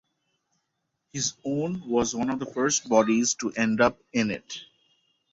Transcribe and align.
His 1.13 1.35
own 1.45 1.87
was 1.87 2.15
one 2.15 2.31
of 2.31 2.39
the 2.39 2.47
first 2.47 2.89
bodies 2.89 3.35
to 3.35 3.51
end 3.51 3.81
up 3.81 3.99
in 4.11 4.31
it. 4.31 4.61